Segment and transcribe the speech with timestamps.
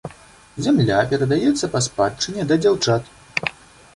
[0.67, 3.03] Зямля перадаецца па спадчыне да дзяўчат.